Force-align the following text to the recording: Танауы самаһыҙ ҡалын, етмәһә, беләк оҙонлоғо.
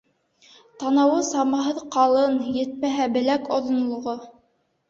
Танауы 0.83 1.19
самаһыҙ 1.27 1.83
ҡалын, 1.97 2.39
етмәһә, 2.57 3.09
беләк 3.19 3.49
оҙонлоғо. 3.59 4.21